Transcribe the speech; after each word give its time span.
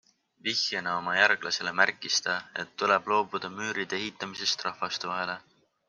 Vihjena 0.45 0.93
oma 1.01 1.13
järglasele 1.17 1.73
märkis 1.81 2.17
ta, 2.29 2.39
et 2.63 2.73
tuleb 2.83 3.13
loobuda 3.13 3.53
müüride 3.61 3.99
ehitamisest 4.03 4.67
rahvaste 4.71 5.13
vahele. 5.17 5.39